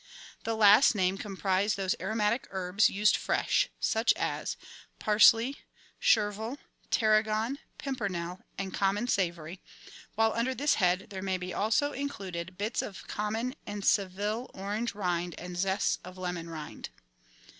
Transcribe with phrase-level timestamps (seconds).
[0.45, 4.57] The last named comprise those aromatic herbs used fresh, such as:
[4.97, 5.57] parsley,
[5.99, 6.57] chervil,
[6.89, 9.61] tarragon, pimpernel, and common savory;
[10.15, 14.95] while, under this head, there may also be included: bits of common and Seville orange
[14.95, 16.89] rind and zests of lemon rind.